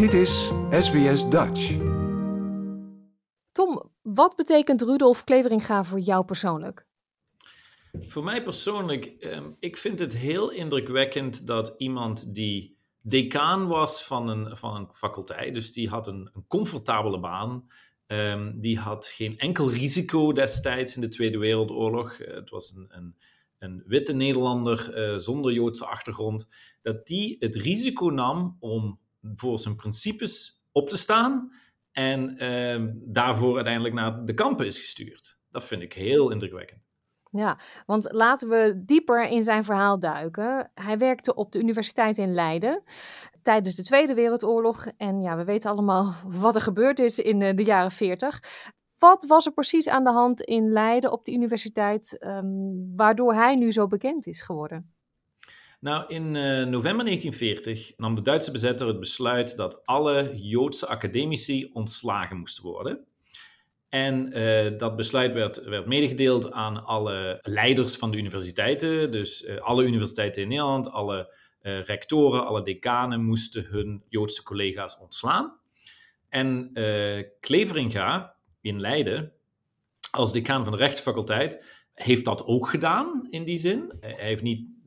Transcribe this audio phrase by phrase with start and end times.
[0.00, 1.76] Dit is SBS Dutch.
[3.52, 6.86] Tom, wat betekent Rudolf Kleveringa voor jou persoonlijk?
[7.92, 14.28] Voor mij persoonlijk, um, ik vind het heel indrukwekkend dat iemand die decaan was van
[14.28, 17.70] een, van een faculteit, dus die had een, een comfortabele baan,
[18.06, 22.18] um, die had geen enkel risico destijds in de Tweede Wereldoorlog.
[22.18, 23.16] Uh, het was een, een,
[23.58, 26.48] een witte Nederlander uh, zonder Joodse achtergrond,
[26.82, 28.98] dat die het risico nam om
[29.34, 31.52] voor zijn principes op te staan
[31.92, 35.38] en uh, daarvoor uiteindelijk naar de kampen is gestuurd.
[35.50, 36.80] Dat vind ik heel indrukwekkend.
[37.32, 40.70] Ja, want laten we dieper in zijn verhaal duiken.
[40.74, 42.82] Hij werkte op de universiteit in Leiden
[43.42, 44.86] tijdens de Tweede Wereldoorlog.
[44.96, 48.42] En ja, we weten allemaal wat er gebeurd is in eh, de jaren 40.
[48.98, 53.56] Wat was er precies aan de hand in Leiden op de universiteit, um, waardoor hij
[53.56, 54.94] nu zo bekend is geworden?
[55.80, 61.70] Nou, in uh, november 1940 nam de Duitse bezetter het besluit dat alle Joodse academici
[61.72, 63.04] ontslagen moesten worden.
[63.88, 69.10] En uh, dat besluit werd, werd medegedeeld aan alle leiders van de universiteiten.
[69.10, 75.58] Dus uh, alle universiteiten in Nederland, alle rectoren, alle decanen moesten hun Joodse collega's ontslaan.
[76.28, 76.72] En
[77.40, 79.32] Kleveringa in Leiden,
[80.10, 83.92] als decaan van de rechtsfaculteit, heeft dat ook gedaan in die zin.
[84.00, 84.79] Hij heeft niet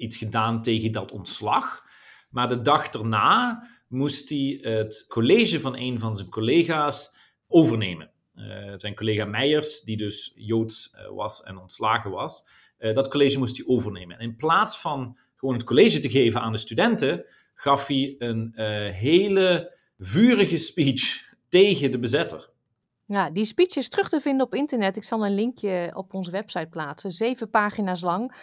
[0.00, 1.84] iets gedaan tegen dat ontslag.
[2.30, 7.14] Maar de dag erna moest hij het college van een van zijn collega's
[7.48, 8.10] overnemen.
[8.34, 13.38] Uh, zijn collega Meijers, die dus Joods uh, was en ontslagen was, uh, dat college
[13.38, 14.18] moest hij overnemen.
[14.18, 18.52] En in plaats van gewoon het college te geven aan de studenten, gaf hij een
[18.92, 22.49] hele vurige speech tegen de bezetter.
[23.12, 24.96] Ja, die speech is terug te vinden op internet.
[24.96, 27.10] Ik zal een linkje op onze website plaatsen.
[27.10, 28.34] Zeven pagina's lang.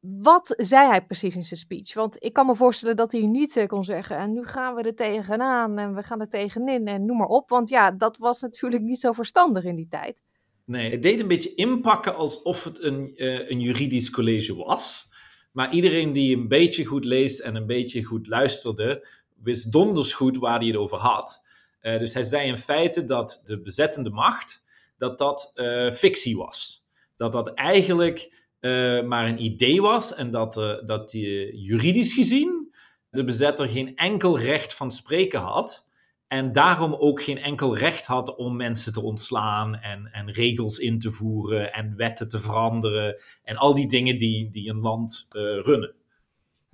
[0.00, 1.94] Wat zei hij precies in zijn speech?
[1.94, 4.16] Want ik kan me voorstellen dat hij niet eh, kon zeggen.
[4.16, 7.48] En nu gaan we er tegenaan en we gaan er tegenin en noem maar op.
[7.48, 10.22] Want ja, dat was natuurlijk niet zo verstandig in die tijd.
[10.64, 15.08] Nee, het deed een beetje inpakken alsof het een, uh, een juridisch college was.
[15.52, 19.08] Maar iedereen die een beetje goed leest en een beetje goed luisterde,
[19.42, 21.43] wist donders goed waar hij het over had.
[21.84, 24.64] Uh, dus hij zei in feite dat de bezettende macht,
[24.98, 26.86] dat dat uh, fictie was.
[27.16, 32.74] Dat dat eigenlijk uh, maar een idee was en dat, dat die, juridisch gezien
[33.10, 35.88] de bezetter geen enkel recht van spreken had.
[36.26, 40.98] En daarom ook geen enkel recht had om mensen te ontslaan en, en regels in
[40.98, 45.94] te voeren en wetten te veranderen en al die dingen die, die een land runnen.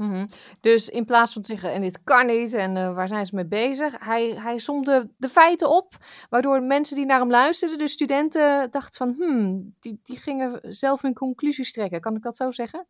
[0.01, 0.29] Mm -hmm.
[0.61, 3.35] Dus in plaats van te zeggen, en dit kan niet, en uh, waar zijn ze
[3.35, 4.05] mee bezig?
[4.05, 5.97] Hij, hij somde de feiten op,
[6.29, 11.03] waardoor mensen die naar hem luisterden, de studenten, dachten van, hmm, die, die gingen zelf
[11.03, 12.01] hun conclusies trekken.
[12.01, 12.87] Kan ik dat zo zeggen?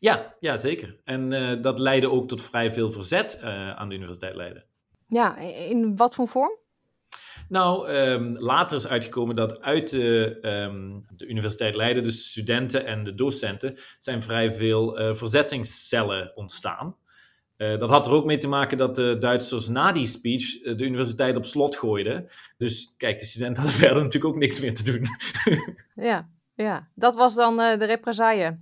[0.00, 1.00] Ja, ja zeker.
[1.04, 4.64] En uh, dat leidde ook tot vrij veel verzet uh, aan de Universiteit Leiden.
[5.08, 6.56] Ja, in wat voor vorm?
[7.48, 13.04] Nou, um, later is uitgekomen dat uit de, um, de Universiteit Leiden, de studenten en
[13.04, 16.96] de docenten, zijn vrij veel uh, verzettingscellen ontstaan.
[17.56, 20.76] Uh, dat had er ook mee te maken dat de Duitsers na die speech uh,
[20.76, 22.28] de universiteit op slot gooiden.
[22.56, 25.02] Dus kijk, de studenten hadden verder natuurlijk ook niks meer te doen.
[26.06, 28.58] ja, ja, dat was dan de represaille.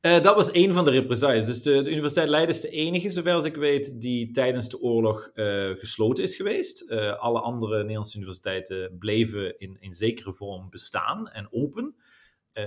[0.00, 1.46] Uh, dat was een van de represailles.
[1.46, 5.30] Dus de, Universiteit Leiden is de enige, zover als ik weet, die tijdens de oorlog
[5.34, 6.90] uh, gesloten is geweest.
[6.90, 11.94] Uh, alle andere Nederlandse universiteiten bleven in, in zekere vorm bestaan en open.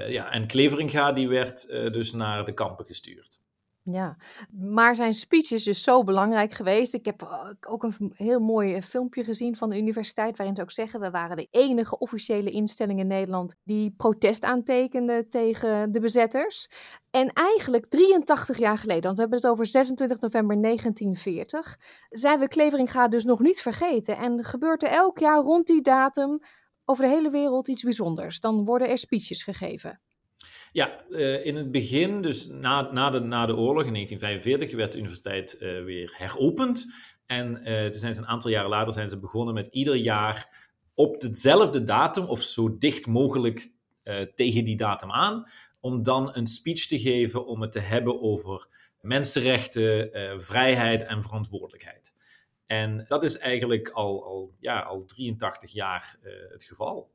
[0.07, 3.42] ja, en Kleveringa die werd dus naar de kampen gestuurd.
[3.85, 4.17] Ja,
[4.51, 6.93] maar zijn speech is dus zo belangrijk geweest.
[6.93, 7.27] Ik heb
[7.67, 11.37] ook een heel mooi filmpje gezien van de universiteit, waarin ze ook zeggen: we waren
[11.37, 16.69] de enige officiële instelling in Nederland die protest aantekende tegen de bezetters.
[17.09, 21.77] En eigenlijk 83 jaar geleden, want we hebben het over 26 november 1940,
[22.09, 24.17] zijn we Kleveringa dus nog niet vergeten.
[24.17, 26.39] En gebeurt er elk jaar rond die datum
[26.85, 28.39] over de hele wereld iets bijzonders.
[28.39, 30.01] Dan worden er speeches gegeven.
[30.71, 34.91] Ja, uh, in het begin, dus na, na, de, na de oorlog in 1945, werd
[34.91, 36.93] de universiteit uh, weer heropend.
[37.25, 40.71] En uh, toen zijn ze een aantal jaren later zijn ze begonnen met ieder jaar
[40.93, 43.71] op dezelfde datum, of zo dicht mogelijk
[44.35, 45.43] tegen die datum aan,
[45.79, 48.67] om dan een speech te geven om het te hebben over
[49.01, 50.09] mensenrechten,
[50.41, 52.13] vrijheid en verantwoordelijkheid.
[52.65, 56.17] En dat is eigenlijk al, al, ja, al 83 jaar
[56.49, 57.11] het geval.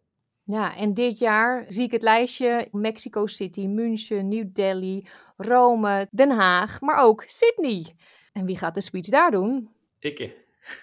[0.50, 5.06] Ja, en dit jaar zie ik het lijstje Mexico City, München, New Delhi,
[5.36, 7.94] Rome, Den Haag, maar ook Sydney.
[8.32, 9.70] En wie gaat de speech daar doen?
[9.98, 10.34] Ikke.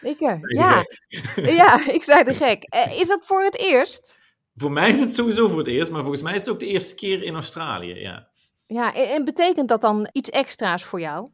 [0.01, 0.83] Ikke, ja.
[1.61, 2.63] ja, ik zei de gek.
[2.63, 4.19] Eh, is dat voor het eerst?
[4.55, 6.67] Voor mij is het sowieso voor het eerst, maar volgens mij is het ook de
[6.67, 8.27] eerste keer in Australië, ja.
[8.67, 11.29] Ja, en betekent dat dan iets extra's voor jou?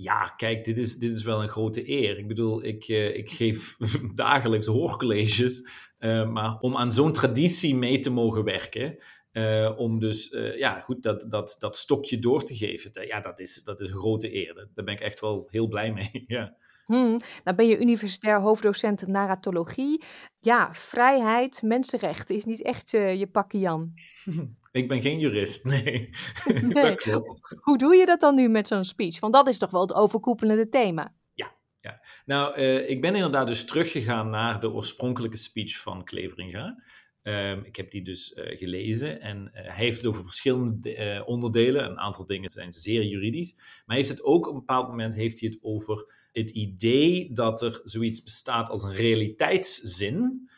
[0.00, 2.18] Ja, kijk, dit is, dit is wel een grote eer.
[2.18, 3.76] Ik bedoel, ik, uh, ik geef
[4.14, 5.68] dagelijks hoorcolleges,
[5.98, 8.96] uh, maar om aan zo'n traditie mee te mogen werken,
[9.32, 13.62] uh, om dus ja, goed, dat, dat, dat stokje door te geven, ja, dat is,
[13.64, 14.54] dat is een grote eer.
[14.74, 16.24] Daar ben ik echt wel heel blij mee.
[16.26, 16.56] ja.
[16.86, 20.02] Hmm, nou ben je universitair hoofddocent narratologie.
[20.40, 23.92] Ja, vrijheid, mensenrechten is niet echt uh, je pakje Jan.
[24.72, 26.10] Ik ben geen jurist, nee.
[26.44, 26.72] nee.
[26.72, 27.56] dat klopt.
[27.60, 29.20] Hoe doe je dat dan nu met zo'n speech?
[29.20, 31.14] Want dat is toch wel het overkoepelende thema.
[31.34, 32.00] Ja, ja.
[32.26, 36.82] nou, uh, ik ben inderdaad dus teruggegaan naar de oorspronkelijke speech van Kleveringa.
[37.22, 41.84] Um, ik heb die dus uh, gelezen en uh, hij heeft het over verschillende onderdelen.
[41.84, 43.54] Een aantal dingen zijn zeer juridisch.
[43.56, 47.32] Maar hij heeft het ook op een bepaald moment heeft hij het over het idee
[47.32, 50.48] dat er zoiets bestaat als een realiteitszin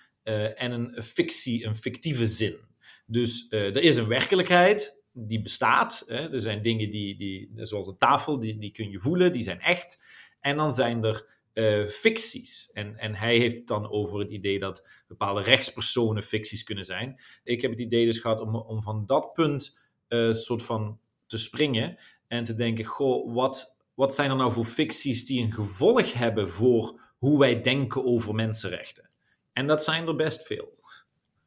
[0.55, 2.70] en een fictie, een fictieve zin.
[3.11, 6.05] Dus er is een werkelijkheid die bestaat.
[6.07, 6.33] Hè?
[6.33, 9.61] Er zijn dingen die, die, zoals een tafel, die, die kun je voelen, die zijn
[9.61, 10.03] echt.
[10.41, 12.71] En dan zijn er uh, ficties.
[12.73, 17.21] En, en hij heeft het dan over het idee dat bepaalde rechtspersonen ficties kunnen zijn.
[17.45, 19.79] Ik heb het idee dus gehad om, om van dat punt
[20.09, 21.99] uh, soort van te springen
[22.29, 26.51] en te denken: goh, wat, wat zijn er nou voor ficties die een gevolg hebben
[26.51, 29.11] voor hoe wij denken over mensenrechten?
[29.53, 30.79] En dat zijn er best veel.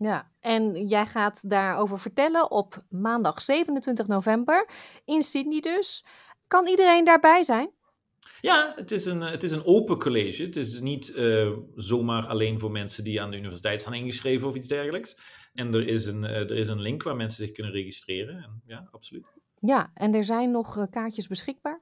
[0.04, 4.70] Ja, en jij gaat daarover vertellen op maandag 27 november
[5.06, 6.06] in Sydney dus.
[6.48, 7.72] Kan iedereen daarbij zijn?
[8.42, 10.44] Ja, het is een, het is een open college.
[10.44, 14.56] Het is niet uh, zomaar alleen voor mensen die aan de universiteit staan ingeschreven of
[14.56, 15.18] iets dergelijks.
[15.54, 18.36] En er is een, uh, er is een link waar mensen zich kunnen registreren.
[18.36, 19.26] En, ja, absoluut.
[19.60, 21.82] Ja, en er zijn nog uh, kaartjes beschikbaar?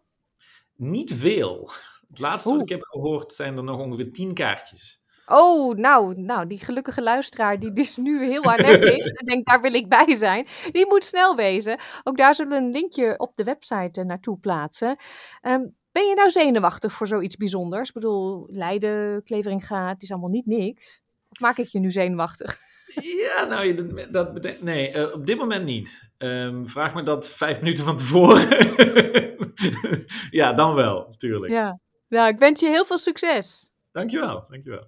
[0.75, 1.69] Niet veel.
[2.09, 2.59] Het laatste Oeh.
[2.59, 5.00] wat ik heb gehoord zijn er nog ongeveer tien kaartjes.
[5.31, 9.61] Oh, nou, nou, die gelukkige luisteraar die dus nu heel hard is en denkt, daar
[9.61, 11.79] wil ik bij zijn, die moet snel wezen.
[12.03, 14.97] Ook daar zullen we een linkje op de website naartoe plaatsen.
[15.41, 17.87] Um, ben je nou zenuwachtig voor zoiets bijzonders?
[17.87, 21.01] Ik bedoel, Leiden, Klevering gaat, het is allemaal niet niks.
[21.29, 22.57] Of maak ik je nu zenuwachtig?
[23.25, 24.63] Ja, nou, dat, dat betekent.
[24.63, 26.11] Nee, uh, op dit moment niet.
[26.17, 28.47] Um, vraag me dat vijf minuten van tevoren.
[30.39, 31.51] ja, dan wel, natuurlijk.
[31.51, 31.79] Ja.
[32.07, 33.69] Nou, ik wens je heel veel succes.
[33.91, 34.87] Dankjewel, dankjewel.